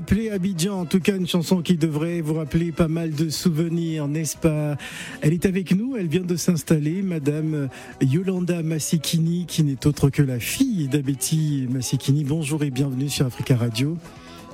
m'appeler 0.00 0.30
Abidjan. 0.30 0.80
En 0.80 0.86
tout 0.86 0.98
cas, 0.98 1.14
une 1.14 1.26
chanson 1.26 1.60
qui 1.60 1.76
devrait 1.76 2.22
vous 2.22 2.32
rappeler 2.32 2.72
pas 2.72 2.88
mal 2.88 3.12
de 3.12 3.28
souvenirs, 3.28 4.08
n'est-ce 4.08 4.34
pas? 4.34 4.78
Elle 5.20 5.34
est 5.34 5.44
avec 5.44 5.74
nous, 5.74 5.94
elle 5.94 6.06
vient 6.06 6.22
de 6.22 6.36
s'installer, 6.36 7.02
Madame 7.02 7.68
Yolanda 8.00 8.62
Massikini, 8.62 9.44
qui 9.46 9.62
n'est 9.62 9.86
autre 9.86 10.08
que 10.08 10.22
la 10.22 10.40
fille 10.40 10.88
d'Abeti 10.88 11.66
Massikini. 11.68 12.24
Bonjour 12.24 12.64
et 12.64 12.70
bienvenue 12.70 13.10
sur 13.10 13.26
Africa 13.26 13.56
Radio. 13.56 13.98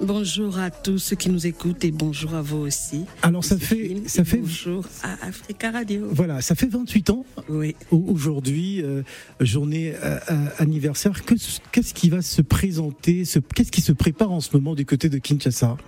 Bonjour 0.02 0.58
à 0.58 0.70
tous 0.70 0.98
ceux 0.98 1.16
qui 1.16 1.30
nous 1.30 1.46
écoutent 1.46 1.82
et 1.84 1.90
bonjour 1.90 2.34
à 2.34 2.42
vous 2.42 2.58
aussi. 2.58 3.06
Alors 3.22 3.42
ça 3.42 3.56
fait 3.56 3.96
ça 4.06 4.24
fait 4.24 4.36
bonjour 4.38 4.84
à 5.02 5.26
Africa 5.26 5.70
Radio. 5.70 6.08
Voilà, 6.10 6.42
ça 6.42 6.54
fait 6.54 6.66
28 6.66 7.10
ans. 7.10 7.24
Oui. 7.48 7.74
Aujourd'hui, 7.90 8.82
euh, 8.82 9.02
journée 9.40 9.94
euh, 9.94 10.18
euh, 10.30 10.46
anniversaire. 10.58 11.22
Qu'est-ce 11.24 11.94
qui 11.94 12.10
va 12.10 12.20
se 12.20 12.42
présenter 12.42 13.22
Qu'est-ce 13.54 13.72
qui 13.72 13.80
se 13.80 13.92
prépare 13.92 14.32
en 14.32 14.40
ce 14.40 14.50
moment 14.54 14.74
du 14.74 14.84
côté 14.84 15.08
de 15.08 15.16
Kinshasa? 15.16 15.78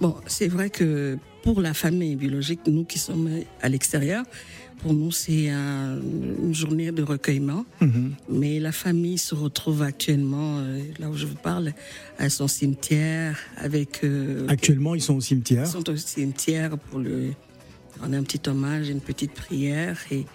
Bon, 0.00 0.16
c'est 0.26 0.48
vrai 0.48 0.70
que 0.70 1.18
pour 1.42 1.60
la 1.60 1.74
famille 1.74 2.16
biologique, 2.16 2.60
nous 2.66 2.84
qui 2.84 2.98
sommes 2.98 3.28
à 3.62 3.68
l'extérieur, 3.68 4.24
pour 4.78 4.94
nous, 4.94 5.10
c'est 5.10 5.48
une 5.48 6.54
journée 6.54 6.92
de 6.92 7.02
recueillement. 7.02 7.64
Mhm. 7.80 8.14
Mais 8.30 8.60
la 8.60 8.72
famille 8.72 9.18
se 9.18 9.34
retrouve 9.34 9.82
actuellement, 9.82 10.58
euh, 10.58 10.80
là 10.98 11.08
où 11.08 11.16
je 11.16 11.26
vous 11.26 11.34
parle, 11.34 11.72
à 12.18 12.28
son 12.28 12.48
cimetière 12.48 13.38
avec... 13.56 14.00
Euh, 14.04 14.46
actuellement, 14.48 14.94
ils 14.94 15.02
sont 15.02 15.16
au 15.16 15.20
cimetière 15.20 15.64
Ils 15.66 15.70
sont 15.70 15.88
au 15.90 15.96
cimetière 15.96 16.78
pour 16.78 17.00
le 17.00 17.32
rendre 18.00 18.16
un 18.16 18.22
petit 18.22 18.48
hommage, 18.48 18.88
une 18.88 19.00
petite 19.00 19.32
prière. 19.32 19.98
Et... 20.10 20.26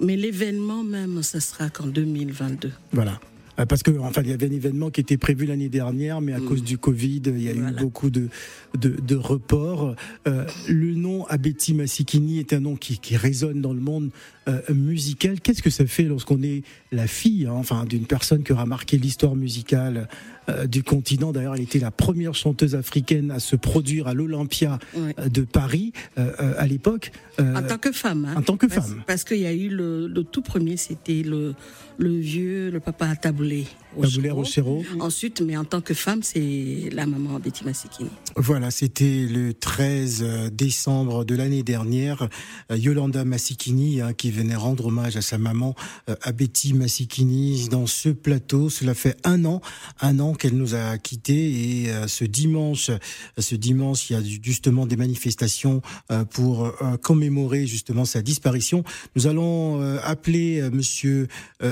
Mais 0.00 0.16
l'événement 0.16 0.82
même, 0.82 1.22
ça 1.22 1.40
sera 1.40 1.70
qu'en 1.70 1.86
2022. 1.86 2.72
Voilà. 2.92 3.20
Euh, 3.58 3.66
parce 3.66 3.82
que 3.82 3.90
enfin 3.98 4.22
il 4.22 4.30
y 4.30 4.32
avait 4.32 4.46
un 4.46 4.52
événement 4.52 4.90
qui 4.90 5.00
était 5.00 5.16
prévu 5.16 5.46
l'année 5.46 5.68
dernière, 5.68 6.20
mais 6.20 6.32
à 6.32 6.40
cause 6.40 6.62
du 6.62 6.78
Covid, 6.78 7.22
il 7.26 7.42
y 7.42 7.48
a 7.48 7.54
eu 7.54 7.72
beaucoup 7.78 8.10
de 8.10 8.28
de, 8.76 8.90
de 9.00 9.16
reports. 9.16 9.94
Euh, 10.26 10.44
le 10.68 10.94
nom 10.94 11.26
Abeti 11.26 11.74
Massikini 11.74 12.38
est 12.38 12.52
un 12.52 12.60
nom 12.60 12.76
qui, 12.76 12.98
qui 12.98 13.16
résonne 13.16 13.60
dans 13.60 13.72
le 13.72 13.80
monde 13.80 14.10
euh, 14.48 14.60
musical. 14.72 15.40
Qu'est-ce 15.40 15.62
que 15.62 15.70
ça 15.70 15.86
fait 15.86 16.04
lorsqu'on 16.04 16.42
est 16.42 16.62
la 16.92 17.06
fille, 17.06 17.46
hein, 17.46 17.54
enfin 17.54 17.84
d'une 17.84 18.06
personne 18.06 18.42
qui 18.42 18.52
aura 18.52 18.66
marqué 18.66 18.98
l'histoire 18.98 19.34
musicale 19.34 20.08
euh, 20.48 20.66
du 20.66 20.82
continent? 20.82 21.32
D'ailleurs, 21.32 21.54
elle 21.54 21.62
était 21.62 21.78
la 21.78 21.90
première 21.90 22.34
chanteuse 22.34 22.74
africaine 22.74 23.30
à 23.30 23.40
se 23.40 23.56
produire 23.56 24.06
à 24.08 24.14
l'Olympia 24.14 24.78
de 25.26 25.42
Paris 25.42 25.92
à 26.16 26.66
l'époque. 26.66 27.12
en 27.38 27.62
tant 27.62 27.78
que 27.78 27.92
femme. 27.92 28.26
Hein. 28.26 28.34
en 28.38 28.42
tant 28.42 28.56
que 28.56 28.68
femme. 28.68 29.02
Parce 29.06 29.24
qu'il 29.24 29.38
y 29.38 29.46
a 29.46 29.52
eu 29.52 29.68
le, 29.68 30.06
le 30.06 30.24
tout 30.24 30.42
premier, 30.42 30.76
c'était 30.76 31.22
le 31.22 31.54
le 31.98 32.10
vieux, 32.18 32.70
le 32.70 32.80
papa 32.80 33.06
à 33.06 33.16
tabouler. 33.46 33.66
Rochero. 33.96 34.84
Ensuite, 35.00 35.40
mais 35.40 35.56
en 35.56 35.64
tant 35.64 35.80
que 35.80 35.94
femme, 35.94 36.22
c'est 36.22 36.88
la 36.92 37.06
maman 37.06 37.38
Betty 37.38 37.64
Massikini. 37.64 38.10
Voilà, 38.36 38.70
c'était 38.70 39.26
le 39.26 39.54
13 39.54 40.22
euh, 40.22 40.50
décembre 40.50 41.24
de 41.24 41.34
l'année 41.34 41.62
dernière. 41.62 42.28
Euh, 42.70 42.76
Yolanda 42.76 43.24
Massikini 43.24 44.00
hein, 44.00 44.12
qui 44.12 44.30
venait 44.30 44.54
rendre 44.54 44.86
hommage 44.86 45.16
à 45.16 45.22
sa 45.22 45.38
maman, 45.38 45.74
euh, 46.08 46.16
à 46.22 46.32
Betty 46.32 46.74
Massikini, 46.74 47.68
dans 47.70 47.86
ce 47.86 48.10
plateau. 48.10 48.68
Cela 48.68 48.94
fait 48.94 49.16
un 49.24 49.44
an, 49.44 49.60
un 50.00 50.18
an 50.18 50.34
qu'elle 50.34 50.56
nous 50.56 50.74
a 50.74 50.98
quittés 50.98 51.86
et 51.86 51.90
ce 52.06 52.24
dimanche, 52.24 52.90
ce 53.38 53.54
dimanche, 53.54 54.10
il 54.10 54.12
y 54.14 54.16
a 54.16 54.22
justement 54.42 54.86
des 54.86 54.96
manifestations 54.96 55.82
pour 56.30 56.72
commémorer 57.02 57.66
justement 57.66 58.04
sa 58.04 58.22
disparition. 58.22 58.84
Nous 59.14 59.26
allons 59.26 59.80
appeler 60.02 60.68
Monsieur 60.72 61.28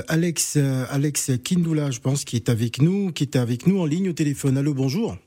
Alex 0.07 0.57
Alex 0.89 1.31
Kindula, 1.65 1.89
je 1.89 1.99
pense 1.99 2.25
qui 2.25 2.35
est 2.35 2.49
avec 2.49 2.79
nous, 2.79 3.11
qui 3.11 3.23
est 3.23 3.35
avec 3.35 3.65
nous 3.65 3.79
en 3.79 3.85
ligne 3.85 4.09
au 4.09 4.13
téléphone. 4.13 4.55
Allô, 4.55 4.75
bonjour. 4.75 5.17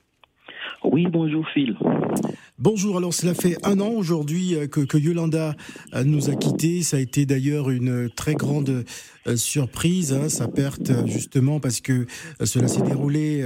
Oui, 0.85 1.09
bonjour 1.11 1.45
Phil. 1.53 1.77
Bonjour, 2.61 2.97
alors 2.97 3.13
cela 3.13 3.35
fait 3.35 3.57
un 3.65 3.81
an 3.81 3.89
aujourd'hui 3.89 4.55
euh, 4.55 4.69
que, 4.69 4.97
Yolanda 4.97 5.57
euh, 5.95 6.05
nous 6.05 6.31
a 6.31 6.37
quittés. 6.37 6.83
Ça 6.83 6.97
a 6.97 7.01
été 7.01 7.27
d'ailleurs 7.27 7.71
une 7.71 8.09
très 8.09 8.35
grande 8.35 8.85
euh, 9.27 9.37
surprise, 9.37 10.13
hein, 10.13 10.29
sa 10.29 10.47
perte, 10.47 10.93
justement 11.07 11.59
parce 11.59 11.81
que 11.81 12.07
cela 12.45 12.69
s'est 12.69 12.83
déroulé 12.83 13.45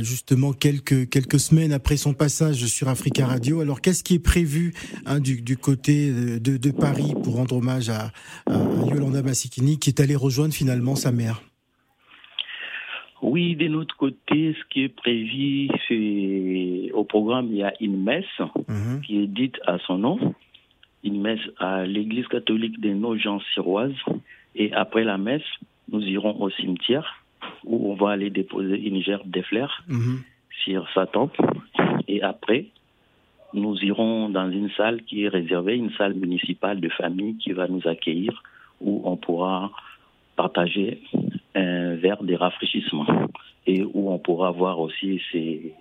justement 0.00 0.52
quelques, 0.52 1.08
quelques 1.08 1.40
semaines 1.40 1.72
après 1.72 1.96
son 1.96 2.12
passage 2.12 2.66
sur 2.66 2.88
Africa 2.88 3.26
Radio. 3.26 3.60
Alors 3.60 3.80
qu'est-ce 3.80 4.04
qui 4.04 4.14
est 4.14 4.18
prévu 4.18 4.74
hein, 5.06 5.18
du, 5.18 5.40
du, 5.40 5.56
côté 5.56 6.12
de, 6.12 6.56
de, 6.58 6.70
Paris 6.70 7.14
pour 7.22 7.36
rendre 7.36 7.56
hommage 7.56 7.88
à, 7.88 8.12
à 8.46 8.58
Yolanda 8.86 9.22
Massikini 9.22 9.78
qui 9.78 9.90
est 9.90 10.00
allée 10.00 10.16
rejoindre 10.16 10.52
finalement 10.52 10.94
sa 10.94 11.10
mère? 11.10 11.42
Oui, 13.22 13.54
de 13.54 13.68
notre 13.68 13.96
côté, 13.96 14.54
ce 14.58 14.64
qui 14.68 14.82
est 14.82 14.88
prévu, 14.88 15.68
c'est 15.86 16.90
au 16.92 17.04
programme, 17.04 17.46
il 17.50 17.58
y 17.58 17.62
a 17.62 17.72
une 17.80 18.02
messe 18.02 18.38
mhm. 18.68 19.00
qui 19.02 19.22
est 19.22 19.28
dite 19.28 19.58
à 19.64 19.78
son 19.78 19.98
nom, 19.98 20.34
une 21.04 21.20
messe 21.20 21.40
à 21.58 21.84
l'église 21.84 22.26
catholique 22.26 22.80
des 22.80 22.94
Nogents-Siroises. 22.94 23.94
Et 24.56 24.72
après 24.72 25.04
la 25.04 25.18
messe, 25.18 25.46
nous 25.90 26.02
irons 26.02 26.40
au 26.40 26.50
cimetière 26.50 27.24
où 27.64 27.92
on 27.92 27.94
va 27.94 28.10
aller 28.10 28.30
déposer 28.30 28.76
une 28.76 29.00
gerbe 29.00 29.30
de 29.30 29.42
fleurs 29.42 29.84
mhm. 29.86 30.22
sur 30.64 30.88
sa 30.92 31.06
tombe. 31.06 31.30
Et 32.08 32.22
après, 32.22 32.66
nous 33.54 33.76
irons 33.84 34.30
dans 34.30 34.50
une 34.50 34.70
salle 34.70 35.02
qui 35.02 35.24
est 35.24 35.28
réservée, 35.28 35.76
une 35.76 35.92
salle 35.92 36.14
municipale 36.14 36.80
de 36.80 36.88
famille 36.88 37.36
qui 37.36 37.52
va 37.52 37.68
nous 37.68 37.86
accueillir 37.86 38.42
où 38.80 39.02
on 39.04 39.16
pourra 39.16 39.70
partager 40.34 41.00
un 41.54 41.94
verre 41.96 42.22
de 42.22 42.34
rafraîchissement 42.34 43.06
et 43.66 43.82
où 43.82 44.10
on 44.10 44.18
pourra 44.18 44.50
voir 44.50 44.80
aussi 44.80 45.20
ces 45.30 45.74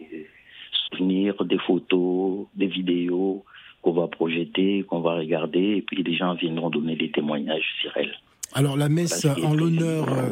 souvenirs, 0.90 1.44
des 1.46 1.60
photos, 1.60 2.48
des 2.56 2.68
vidéos 2.68 3.44
qu'on 3.82 3.94
va 3.94 4.08
projeter, 4.08 4.84
qu'on 4.84 5.02
va 5.02 5.16
regarder, 5.16 5.78
et 5.78 5.82
puis 5.82 6.04
les 6.04 6.16
gens 6.16 6.36
viendront 6.36 6.70
donner 6.70 6.96
des 6.96 7.12
témoignages 7.12 7.66
sur 7.82 7.92
elle. 7.96 8.14
Alors 8.54 8.76
la 8.76 8.90
messe 8.90 9.26
en 9.26 9.54
l'honneur, 9.54 10.10
euh, 10.10 10.30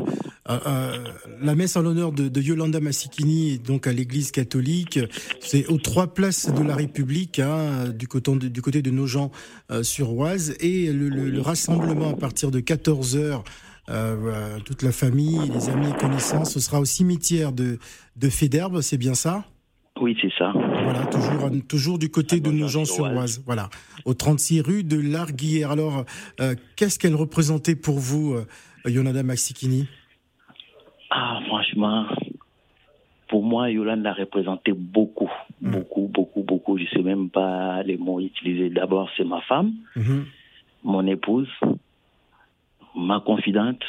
euh, 0.50 0.60
euh, 0.68 0.98
la 1.42 1.56
messe 1.56 1.78
en 1.78 1.82
l'honneur 1.82 2.12
de, 2.12 2.42
Yolanda 2.42 2.82
Massikini, 2.82 3.60
donc 3.60 3.88
à 3.88 3.94
l'Église 3.94 4.32
catholique, 4.32 5.00
c'est 5.40 5.68
aux 5.68 5.78
trois 5.78 6.14
places 6.14 6.54
de 6.54 6.62
la 6.62 6.76
République, 6.76 7.40
hein, 7.40 7.90
du 7.90 8.08
côté 8.08 8.36
de, 8.36 8.48
du 8.50 8.62
côté 8.62 8.82
de 8.82 8.92
sur 9.84 10.14
Oise, 10.14 10.56
et 10.60 10.92
le, 10.92 11.08
le, 11.08 11.42
rassemblement 11.42 12.10
à 12.10 12.16
partir 12.16 12.52
de 12.52 12.60
14 12.60 13.16
heures 13.16 13.44
euh, 13.90 14.60
toute 14.66 14.84
la 14.84 14.92
famille, 14.92 15.50
les 15.50 15.70
amis 15.70 15.90
et 15.90 15.98
connaissances. 15.98 16.54
Ce 16.54 16.60
sera 16.60 16.80
au 16.80 16.86
cimetière 16.86 17.52
de, 17.52 17.80
de 18.16 18.30
Féderbe, 18.30 18.82
c'est 18.82 18.98
bien 18.98 19.14
ça? 19.14 19.46
Oui, 20.00 20.18
c'est 20.22 20.32
ça. 20.38 20.52
Voilà, 20.54 21.06
toujours, 21.08 21.50
toujours 21.68 22.00
du 22.00 22.10
côté 22.10 22.40
de 22.40 22.52
nos 22.52 22.68
gens 22.68 22.86
sur 22.86 23.06
Oise. 23.06 23.44
Voilà, 23.46 23.70
au 24.06 24.14
36 24.14 24.62
rue 24.62 24.84
de 24.84 24.98
l'Arguillère. 24.98 25.72
Alors, 25.72 26.06
euh, 26.40 26.56
qu'est-ce 26.76 26.98
qu'elle 27.00 27.16
représentait 27.16 27.76
pour 27.76 28.00
vous, 28.00 28.34
euh, 28.34 28.46
Yolanda 28.90 29.24
Maxikini 29.24 29.88
Ah, 31.10 31.40
franchement, 31.48 32.06
pour 33.28 33.44
moi, 33.44 33.70
Yolanda 33.70 34.14
représentait 34.14 34.74
beaucoup, 34.74 35.32
hmm. 35.62 35.72
beaucoup, 35.72 36.10
beaucoup, 36.14 36.44
beaucoup. 36.44 36.78
Je 36.78 36.84
ne 36.84 36.90
sais 36.90 37.02
même 37.02 37.30
pas 37.30 37.84
les 37.84 37.98
mots 37.98 38.22
utilisés. 38.22 38.70
D'abord, 38.70 39.10
c'est 39.18 39.26
ma 39.26 39.42
femme, 39.42 39.74
mhm. 39.96 40.26
mon 40.84 41.06
épouse, 41.08 41.50
ma 42.96 43.20
confidente, 43.20 43.84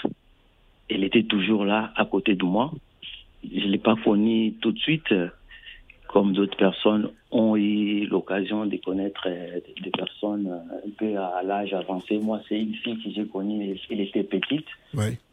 elle 0.89 1.05
était 1.05 1.23
toujours 1.23 1.65
là 1.65 1.93
à 1.97 2.05
côté 2.05 2.35
de 2.35 2.45
moi. 2.45 2.73
Je 3.45 3.67
ne 3.67 3.71
l'ai 3.71 3.79
pas 3.79 3.97
connue 3.97 4.55
tout 4.61 4.73
de 4.73 4.79
suite, 4.79 5.15
comme 6.09 6.33
d'autres 6.33 6.57
personnes 6.57 7.11
ont 7.31 7.57
eu 7.57 8.07
l'occasion 8.07 8.67
de 8.67 8.77
connaître 8.77 9.23
euh, 9.27 9.61
des 9.83 9.91
personnes 9.91 10.49
euh, 10.49 10.87
un 10.87 10.91
peu 10.99 11.17
à 11.17 11.43
l'âge 11.43 11.73
avancé. 11.73 12.19
Moi, 12.19 12.41
c'est 12.49 12.61
une 12.61 12.75
fille 12.75 12.99
que 13.03 13.11
j'ai 13.11 13.27
connue, 13.27 13.77
elle 13.89 14.01
était 14.01 14.25
petite. 14.25 14.67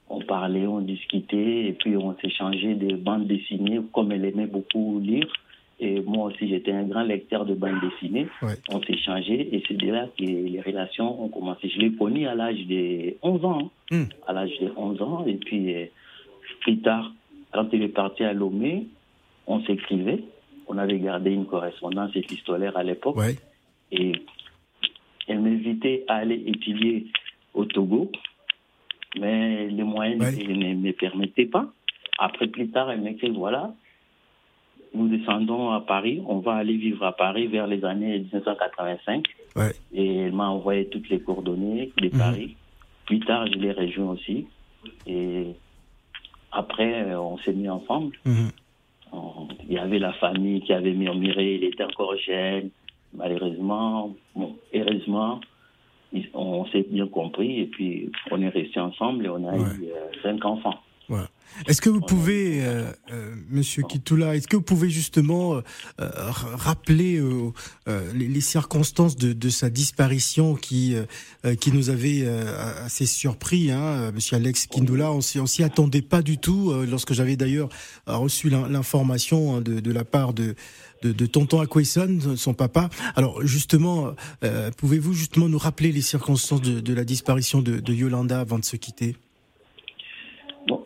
On 0.10 0.22
parlait, 0.22 0.68
on 0.68 0.80
discutait, 0.80 1.66
et 1.66 1.74
puis 1.74 1.98
on 1.98 2.16
s'échangeait 2.20 2.76
des 2.76 2.94
bandes 2.94 3.28
dessinées, 3.28 3.82
comme 3.92 4.12
elle 4.12 4.26
aimait 4.26 4.48
beaucoup 4.48 5.00
lire. 5.00 5.28
Et 5.80 6.02
moi 6.02 6.26
aussi, 6.26 6.48
j'étais 6.50 6.72
un 6.72 6.84
grand 6.84 7.04
lecteur 7.04 7.46
de 7.46 7.54
bandes 7.54 7.80
dessinées. 7.82 8.28
On 8.70 8.82
s'est 8.82 8.98
changé 8.98 9.56
et 9.56 9.64
c'est 9.68 9.76
de 9.78 9.92
là 9.92 10.08
que 10.18 10.24
les 10.24 10.62
relations 10.62 11.24
ont 11.24 11.30
commencé. 11.30 11.70
Je 11.70 11.80
l'ai 11.80 11.92
connu 11.92 12.26
à 12.28 12.34
l'âge 12.34 12.66
de 12.66 13.16
11 13.22 13.46
ans. 13.46 13.72
Hein. 13.92 13.96
Hmm. 13.96 14.06
À 14.26 14.34
l'âge 14.34 14.58
de 14.60 14.72
11 14.76 15.02
ans. 15.04 15.26
Et 15.28 15.36
puis, 15.36 15.76
euh, 15.76 15.86
plus 16.62 16.80
tard, 16.80 17.12
quand 17.54 17.68
il 17.74 17.84
est 17.84 17.90
parti 17.90 18.24
à 18.24 18.34
Lomé, 18.34 18.88
on 19.46 19.64
s'écrivait. 19.66 20.24
On 20.68 20.80
avait 20.80 21.00
gardé 21.00 21.32
une 21.32 21.46
correspondance 21.46 22.16
épistolaire 22.16 22.76
à 22.76 22.84
l'époque. 22.84 23.18
Et 23.92 24.14
elle 25.28 25.42
m'invitait 25.42 26.06
à 26.08 26.16
aller 26.16 26.44
étudier 26.48 27.06
au 27.54 27.66
Togo. 27.66 28.12
Mais 29.20 29.68
les 29.68 29.84
moyens 29.84 30.38
ne 30.40 30.74
me 30.74 30.92
permettaient 30.92 31.46
pas. 31.46 31.72
Après, 32.18 32.48
plus 32.48 32.70
tard, 32.70 32.90
elle 32.90 33.02
m'écrit 33.02 33.30
voilà, 33.30 33.74
nous 34.94 35.08
descendons 35.08 35.72
à 35.72 35.82
Paris. 35.82 36.22
On 36.28 36.40
va 36.40 36.54
aller 36.56 36.76
vivre 36.78 37.06
à 37.06 37.12
Paris 37.12 37.48
vers 37.48 37.68
les 37.68 37.84
années 37.84 38.20
1985. 38.20 39.26
Et 39.94 40.18
elle 40.18 40.34
m'a 40.34 40.50
envoyé 40.50 40.88
toutes 40.88 41.10
les 41.10 41.20
coordonnées 41.20 41.92
de 41.98 42.10
mhm. 42.10 42.18
Paris. 42.18 42.56
Plus 43.06 43.20
tard, 43.22 43.48
je 43.48 43.58
l'ai 43.58 43.72
rejoint 43.72 44.12
aussi. 44.12 44.48
Et 45.08 45.48
après, 46.52 47.16
on 47.16 47.38
s'est 47.40 47.54
mis 47.54 47.70
ensemble. 47.70 48.18
Mhm. 48.26 48.50
il 49.68 49.74
y 49.74 49.78
avait 49.80 50.00
la 50.00 50.14
famille 50.14 50.62
qui 50.62 50.74
avait 50.74 50.94
murmuré, 50.94 51.56
il 51.56 51.64
était 51.64 51.84
encore 51.84 52.16
jeune. 52.18 52.70
Malheureusement, 53.14 54.16
bon, 54.36 54.56
heureusement, 54.74 55.40
on 56.34 56.66
s'est 56.68 56.86
bien 56.90 57.08
compris 57.08 57.62
et 57.62 57.66
puis 57.66 58.12
on 58.32 58.42
est 58.42 58.50
resté 58.50 58.80
ensemble 58.80 59.26
et 59.26 59.30
on 59.30 59.48
a 59.48 59.56
eu 59.56 59.60
euh, 59.60 60.10
cinq 60.22 60.44
enfants. 60.46 60.80
Est-ce 61.66 61.82
que 61.82 61.90
vous 61.90 62.02
pouvez, 62.02 62.64
euh, 62.64 62.92
euh, 63.12 63.34
Monsieur 63.50 63.84
Kitoula, 63.84 64.36
est-ce 64.36 64.48
que 64.48 64.56
vous 64.56 64.62
pouvez 64.62 64.90
justement 64.90 65.56
euh, 65.56 65.62
rappeler 66.00 67.22
les, 68.14 68.42
circonstances 68.42 69.16
de, 69.16 69.50
sa 69.50 69.70
disparition 69.70 70.56
qui 70.56 70.96
qui 71.60 71.72
nous 71.72 71.90
avait 71.90 72.28
assez 72.28 73.06
surpris, 73.06 73.72
hein, 73.72 74.12
Monsieur 74.12 74.36
Alex 74.36 74.68
Kindoula? 74.68 75.12
On 75.12 75.22
s'y 75.22 75.64
attendait 75.64 76.02
pas 76.02 76.22
du 76.22 76.38
tout 76.38 76.74
lorsque 76.88 77.14
j'avais 77.14 77.36
d'ailleurs 77.36 77.70
reçu 78.06 78.50
l'information 78.50 79.58
hein, 79.58 79.62
de, 79.62 79.92
la 79.92 80.06
part 80.06 80.34
de 80.34 80.56
de, 81.04 81.26
tonton 81.26 81.60
Aquesson, 81.60 82.36
son 82.36 82.54
papa. 82.54 82.90
Alors 83.16 83.46
justement, 83.46 84.14
pouvez-vous 84.78 85.14
justement 85.14 85.50
nous 85.50 85.58
rappeler 85.58 85.92
les 85.92 86.02
circonstances 86.02 86.62
de, 86.62 86.94
la 86.94 87.04
disparition 87.04 87.62
de, 87.62 87.94
Yolanda 87.94 88.40
avant 88.40 88.60
de 88.60 88.66
se 88.66 88.76
quitter? 88.76 89.16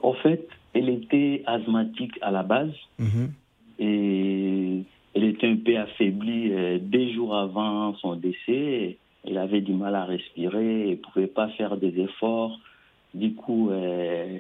En 0.02 0.14
fait, 0.14 0.48
elle 0.74 0.90
était 0.90 1.44
asthmatique 1.46 2.18
à 2.22 2.32
la 2.32 2.44
base 2.44 2.74
mhm. 2.98 3.32
et 3.80 4.84
elle 5.14 5.24
était 5.24 5.48
un 5.48 5.58
peu 5.58 5.78
affaiblie 5.78 6.54
euh, 6.54 6.80
deux 6.82 7.12
jours 7.14 7.36
avant 7.36 7.96
son 7.96 8.16
décès. 8.16 8.98
Elle 9.26 9.38
avait 9.38 9.62
du 9.62 9.74
mal 9.74 9.96
à 9.96 10.06
respirer, 10.06 10.84
elle 10.84 10.90
ne 10.92 10.96
pouvait 10.96 11.28
pas 11.28 11.50
faire 11.50 11.78
des 11.78 12.00
efforts. 12.00 12.58
Du 13.14 13.34
coup, 13.34 13.70
euh, 13.70 14.38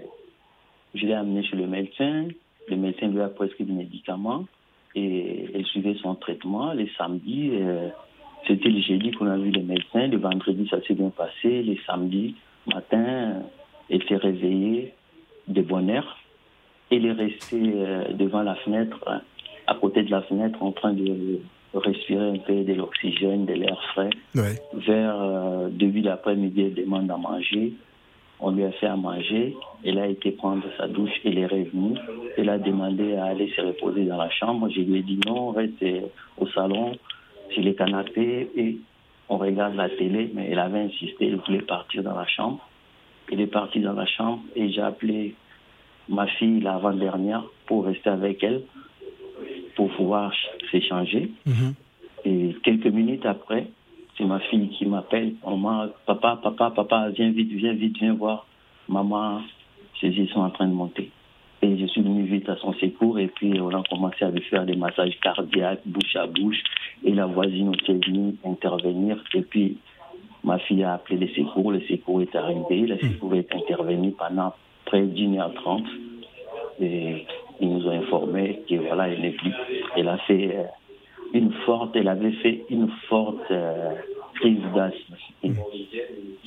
je 0.96 1.06
l'ai 1.06 1.13
amenée 1.13 1.44
chez 1.44 1.58
le 1.58 1.68
médecin. 1.68 2.28
Le 2.69 2.75
médecin 2.78 3.07
lui 3.07 3.22
a 3.22 3.28
prescrit 3.28 3.66
des 3.66 3.74
médicaments 3.74 4.46
et 4.96 5.50
elle 5.54 5.66
suivait 5.66 5.96
son 6.02 6.16
traitement. 6.16 6.74
Les 6.74 6.90
samedis, 6.98 7.52
euh, 7.54 7.90
c'était 8.48 8.69
le 8.69 8.81
jeudi 8.81 9.12
qu'on 9.12 9.28
a 9.28 9.38
vu 9.38 9.52
le 9.52 9.62
médecin. 9.62 10.07
Le 10.07 10.18
vendredi, 10.18 10.68
ça 10.69 10.81
s'est 10.88 10.96
bien 10.96 11.10
passé. 11.10 11.64
Les 11.64 11.80
samedis 11.86 12.36
matin, 12.66 13.44
elle 13.90 14.04
s'est 14.07 14.16
réveillée 14.16 14.94
de 15.48 15.62
bonne 15.62 15.90
heure. 15.90 16.18
Elle 16.92 17.06
est 17.06 17.12
restée 17.14 17.74
euh, 17.76 18.14
devant 18.14 18.44
la 18.44 18.56
fenêtre, 18.56 19.00
à 19.68 19.76
côté 19.76 20.04
de 20.04 20.12
la 20.12 20.22
fenêtre, 20.24 20.62
en 20.62 20.72
train 20.72 20.94
de 20.94 21.40
respirer 21.74 22.32
un 22.32 22.38
peu 22.38 22.64
de 22.64 22.74
l'oxygène, 22.74 23.46
de 23.46 23.54
l'air 23.54 23.82
frais. 23.94 24.10
Vers 24.74 25.16
euh, 25.22 25.70
début 25.70 26.02
d'après-midi, 26.02 26.62
elle 26.62 26.74
demande 26.74 27.10
à 27.10 27.18
manger. 27.18 27.74
On 28.42 28.52
lui 28.52 28.64
a 28.64 28.72
fait 28.72 28.88
à 28.88 28.96
manger. 28.96 29.56
Elle 29.86 30.00
a 30.00 30.08
été 30.08 30.32
prendre 30.32 30.64
sa 30.78 30.88
douche. 30.88 31.12
Elle 31.24 31.38
est 31.38 31.46
revenue. 31.46 31.96
Elle 32.38 32.50
a 32.50 32.58
demandé 32.58 33.16
à 33.16 33.26
aller 33.26 33.54
se 33.56 33.62
reposer 33.62 34.06
dans 34.06 34.18
la 34.18 34.32
chambre. 34.32 34.68
Je 34.70 34.82
lui 34.82 35.00
ai 35.00 35.04
dit 35.04 35.20
non, 35.28 35.52
reste 35.52 35.86
au 36.40 36.48
salon, 36.48 36.94
sur 37.52 37.62
les 37.62 37.76
canapés 37.76 38.50
et 38.56 38.78
on 39.30 39.38
regarde 39.38 39.76
la 39.76 39.90
télé. 39.90 40.32
Mais 40.34 40.50
elle 40.50 40.60
avait 40.60 40.80
insisté. 40.80 41.28
Elle 41.28 41.36
voulait 41.36 41.62
partir 41.62 42.02
dans 42.02 42.16
la 42.16 42.26
chambre. 42.26 42.68
Elle 43.31 43.42
est 43.42 43.48
partie 43.48 43.80
dans 43.80 43.94
la 43.94 44.06
chambre 44.06 44.42
et 44.56 44.69
j'ai 44.72 44.81
appelé 44.81 45.36
ma 46.10 46.28
fille 46.28 46.60
l'avant-dernière 46.60 47.44
pour 47.66 47.86
rester 47.86 48.10
avec 48.10 48.44
elle, 48.44 48.63
pour 49.75 49.89
pouvoir 49.92 50.33
s'échanger. 50.72 51.31
Mhm. 51.45 51.74
Et 52.25 52.56
quelques 52.63 52.88
minutes 52.88 53.25
après, 53.25 53.68
c'est 54.18 54.25
ma 54.25 54.39
fille 54.39 54.69
qui 54.69 54.86
m'appelle. 54.86 55.33
Papa, 56.06 56.40
papa, 56.44 56.71
papa, 56.76 57.09
viens 57.09 57.31
vite, 57.31 57.52
viens 57.52 57.73
vite, 57.73 57.97
viens 57.97 58.14
voir. 58.14 58.45
Maman, 58.90 59.42
ses 60.00 60.09
yeux 60.09 60.28
sont 60.28 60.42
en 60.42 60.50
train 60.50 60.68
de 60.68 60.73
monter. 60.73 61.09
Et 61.64 61.78
je 61.78 61.85
suis 61.85 62.02
venu 62.02 62.23
vite 62.23 62.50
à 62.50 62.56
son 62.57 62.73
secours 62.73 63.19
et 63.19 63.28
puis 63.28 63.59
on 63.61 63.69
a 63.69 63.83
commencé 63.83 64.26
à 64.26 64.31
lui 64.31 64.42
faire 64.42 64.66
des 64.66 64.76
massages 64.76 65.18
cardiaques, 65.21 65.81
bouche 65.85 66.16
à 66.16 66.26
bouche. 66.26 66.61
Et 67.04 67.14
la 67.14 67.28
voisine 67.28 67.69
aussi 67.69 67.92
est 67.92 68.06
venue 68.06 68.35
intervenir. 68.44 69.23
Et 69.33 69.42
puis 69.42 69.78
ma 70.44 70.57
fille 70.60 70.83
a 70.83 70.94
appelé 70.94 71.18
les 71.18 71.33
secours, 71.36 71.71
le 71.71 71.81
secours 71.81 72.21
est 72.21 72.36
arrivé, 72.36 72.88
le 72.88 72.98
secours 72.98 73.36
est 73.36 73.54
intervenu 73.54 74.12
pendant 74.12 74.54
près 74.86 75.04
d'une 75.04 75.40
heure 75.40 75.54
trente. 75.54 75.86
Et 76.80 77.26
ils 77.60 77.69
nous 77.69 77.86
ont 77.86 77.92
informé 77.92 78.62
que 78.68 78.76
voilà, 78.76 79.10
elle 79.10 79.21
n'est 79.21 79.31
plus. 79.31 79.54
Elle 79.95 80.07
a 80.07 80.18
fait 80.19 80.56
euh, 80.56 80.64
une 81.33 81.54
forte, 81.66 81.95
elle 81.95 82.07
avait 82.07 82.31
fait 82.33 82.66
une 82.69 82.90
forte 83.07 83.52
euh, 83.52 83.92
crise 84.36 84.64
d'asthme. 84.74 85.16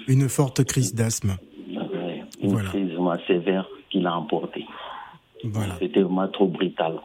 Une 0.08 0.28
forte 0.28 0.64
crise 0.64 0.94
d'asthme. 0.94 1.36
une 2.42 2.62
crise 2.62 2.90
vraiment 2.90 3.16
sévère 3.26 3.68
qui 3.90 4.00
l'a 4.00 4.16
emporté. 4.16 4.66
Voilà. 5.44 5.74
C'était 5.78 6.00
vraiment 6.00 6.28
trop 6.28 6.46
brutal. 6.46 6.98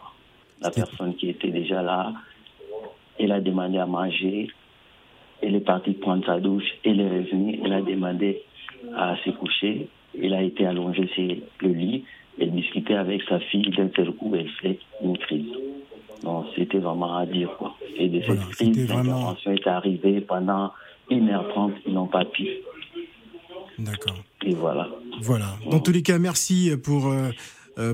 La 0.61 0.71
personne 0.71 1.15
qui 1.15 1.29
était 1.29 1.51
déjà 1.51 1.81
là, 1.81 2.13
elle 3.19 3.31
a 3.31 3.39
demandé 3.39 3.77
à 3.77 3.85
manger, 3.85 4.49
elle 5.41 5.55
est 5.55 5.65
partie 5.65 5.93
prendre 5.93 6.25
sa 6.25 6.39
douche, 6.39 6.65
elle 6.83 6.99
est 6.99 7.09
revenue, 7.09 7.59
elle 7.63 7.73
a 7.73 7.81
demandé 7.81 8.41
à 8.95 9.15
se 9.23 9.29
coucher, 9.31 9.87
elle 10.21 10.33
a 10.33 10.41
été 10.41 10.65
allongée 10.65 11.07
sur 11.13 11.35
le 11.61 11.73
lit, 11.73 12.05
elle 12.39 12.51
discutait 12.51 12.95
avec 12.95 13.21
sa 13.23 13.39
fille, 13.39 13.69
d'un 13.69 13.89
seul 13.95 14.11
coup, 14.13 14.33
elle 14.35 14.49
fait 14.61 14.79
une 15.03 15.17
crise. 15.17 15.51
Donc, 16.23 16.45
c'était 16.55 16.79
vraiment 16.79 17.15
à 17.15 17.25
dire, 17.25 17.49
quoi. 17.57 17.75
Et 17.97 18.07
de 18.09 18.21
cette 18.21 18.49
crise, 18.51 18.89
l'intervention 18.89 19.51
est 19.51 19.67
arrivée 19.67 20.21
pendant 20.21 20.71
1h30, 21.09 21.71
ils 21.85 21.93
n'ont 21.93 22.07
pas 22.07 22.25
pu. 22.25 22.47
D'accord. 23.77 24.15
Et 24.45 24.53
voilà. 24.53 24.89
Voilà. 25.21 25.57
Dans 25.69 25.79
tous 25.79 25.91
les 25.91 26.01
cas, 26.01 26.19
merci 26.19 26.71
pour 26.83 27.07
euh, 27.07 27.29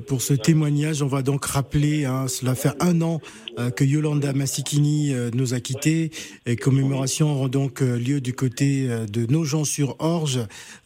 pour 0.07 0.21
ce 0.21 0.33
témoignage. 0.33 1.01
On 1.01 1.07
va 1.07 1.21
donc 1.21 1.45
rappeler, 1.45 2.05
hein, 2.05 2.27
cela 2.27 2.55
fait 2.55 2.71
un 2.79 3.01
an 3.01 3.19
euh, 3.57 3.69
que 3.69 3.83
Yolanda 3.83 4.33
Massikini 4.33 5.13
euh, 5.13 5.29
nous 5.33 5.53
a 5.53 5.59
quittés. 5.59 6.11
Et 6.45 6.55
commémoration 6.55 7.35
aura 7.35 7.49
donc 7.49 7.81
lieu 7.81 8.21
du 8.21 8.33
côté 8.33 8.87
de 9.11 9.25
Nogent-sur-Orge. 9.31 10.39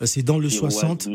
C'est 0.04 0.24
dans 0.24 0.38
le 0.38 0.50
60. 0.50 1.08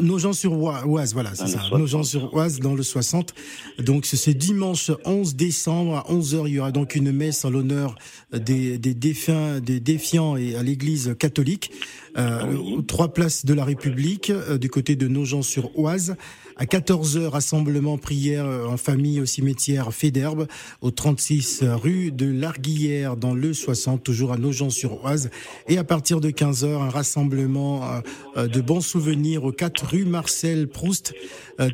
Nogent-sur-Oise. 0.00 1.12
voilà, 1.12 1.34
c'est 1.34 1.48
ça. 1.48 1.62
Nogent-sur-Oise 1.72 2.60
dans 2.60 2.74
le 2.74 2.82
60. 2.82 3.34
Donc 3.78 4.06
c'est 4.06 4.34
dimanche 4.34 4.90
11 5.04 5.36
décembre 5.36 5.96
à 5.96 6.12
11h. 6.12 6.44
Il 6.46 6.54
y 6.54 6.58
aura 6.60 6.72
donc 6.72 6.94
une 6.94 7.12
messe 7.12 7.44
en 7.44 7.50
l'honneur 7.50 7.94
des, 8.32 8.78
des 8.78 8.94
défunts, 8.94 9.60
des 9.60 9.80
défiants 9.80 10.36
et 10.36 10.56
à 10.56 10.62
l'église 10.62 11.14
catholique. 11.18 11.70
Euh, 12.16 12.80
trois 12.86 13.12
places 13.12 13.44
de 13.44 13.54
la 13.54 13.64
République, 13.64 14.32
du 14.60 14.70
côté 14.70 14.96
de 14.96 15.08
Nogent-sur-Oise. 15.08 16.16
À 16.60 16.64
14h, 16.64 17.28
rassemblement 17.28 17.98
prière 17.98 18.44
euh, 18.44 18.66
en 18.66 18.76
famille 18.76 19.20
au 19.20 19.26
cimetière 19.26 19.94
Féderbe, 19.94 20.48
au 20.80 20.90
36 20.90 21.62
rue 21.62 22.10
de 22.10 22.26
l'Arguillère, 22.26 23.16
dans 23.16 23.32
le 23.32 23.54
60, 23.54 24.02
toujours 24.02 24.32
à 24.32 24.38
Nogent-sur-Oise. 24.38 25.30
Et 25.68 25.78
à 25.78 25.84
partir 25.84 26.20
de 26.20 26.30
15h, 26.30 26.66
un 26.66 26.90
rassemblement 26.90 27.84
euh, 27.84 28.00
euh, 28.36 28.48
de 28.48 28.60
bons 28.60 28.80
souvenirs 28.80 29.44
au 29.44 29.52
4 29.52 29.86
rue 29.86 30.04
Marcel 30.04 30.66
Proust, 30.66 31.14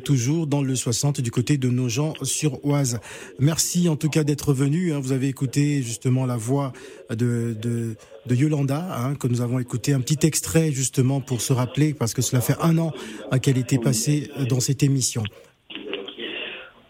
toujours 0.03 0.47
dans 0.47 0.63
le 0.63 0.75
60, 0.75 1.21
du 1.21 1.29
côté 1.29 1.57
de 1.57 1.69
Nogent-sur-Oise. 1.69 2.99
Merci 3.39 3.87
en 3.87 3.95
tout 3.95 4.09
cas 4.09 4.23
d'être 4.23 4.51
venu. 4.51 4.93
Hein. 4.93 4.99
Vous 4.99 5.11
avez 5.11 5.27
écouté 5.27 5.83
justement 5.83 6.25
la 6.25 6.37
voix 6.37 6.73
de, 7.09 7.95
Yolanda, 8.29 8.85
hein, 8.97 9.15
que 9.15 9.27
nous 9.27 9.41
avons 9.41 9.59
écouté. 9.59 9.93
Un 9.93 10.01
petit 10.01 10.25
extrait 10.25 10.71
justement 10.71 11.21
pour 11.21 11.41
se 11.41 11.53
rappeler, 11.53 11.93
parce 11.93 12.13
que 12.13 12.21
cela 12.21 12.41
fait 12.41 12.55
un 12.61 12.77
an 12.77 12.91
hein, 13.31 13.39
qu'elle 13.39 13.57
était 13.57 13.77
passée 13.77 14.29
dans 14.49 14.59
cette 14.59 14.83
émission. 14.83 15.23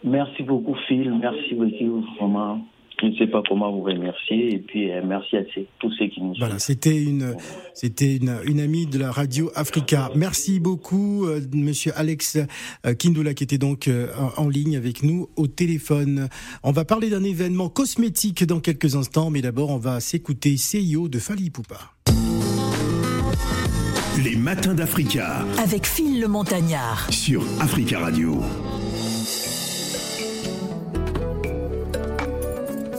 Merci 0.04 0.44
beaucoup 0.44 0.76
Phil, 0.86 1.12
merci 1.20 1.54
beaucoup 1.54 2.04
vraiment 2.18 2.64
je 3.00 3.06
ne 3.06 3.16
sais 3.16 3.26
pas 3.26 3.42
comment 3.46 3.70
vous 3.72 3.82
remercier 3.82 4.54
et 4.54 4.58
puis 4.58 4.90
euh, 4.90 5.02
merci 5.04 5.36
à 5.36 5.42
tous 5.78 5.92
ceux 5.98 6.06
qui 6.06 6.20
nous 6.22 6.34
Voilà, 6.38 6.58
c'était 6.58 6.96
une 6.96 7.36
c'était 7.74 8.16
une, 8.16 8.36
une, 8.44 8.60
amie 8.60 8.86
de 8.86 8.98
la 8.98 9.10
radio 9.10 9.50
Africa. 9.54 10.10
Merci 10.14 10.60
beaucoup 10.60 11.26
euh, 11.26 11.40
monsieur 11.52 11.92
Alex 11.94 12.38
euh, 12.86 12.94
Kindula 12.94 13.34
qui 13.34 13.44
était 13.44 13.58
donc 13.58 13.90
en 14.36 14.48
ligne 14.48 14.76
avec 14.76 15.02
nous 15.02 15.28
au 15.36 15.46
téléphone. 15.46 16.28
On 16.62 16.72
va 16.72 16.84
parler 16.84 17.10
d'un 17.10 17.24
événement 17.24 17.68
cosmétique 17.68 18.44
dans 18.44 18.60
quelques 18.60 18.96
instants 18.96 19.30
mais 19.30 19.42
d'abord 19.42 19.70
on 19.70 19.78
va 19.78 20.00
s'écouter 20.00 20.56
CIO 20.56 21.08
de 21.08 21.18
Fali 21.18 21.50
Poupa. 21.50 21.92
Les 24.24 24.36
matins 24.36 24.74
d'Africa 24.74 25.44
avec 25.62 25.86
Phil 25.86 26.20
le 26.20 26.28
Montagnard 26.28 27.12
sur 27.12 27.42
Africa 27.60 27.98
Radio. 27.98 28.40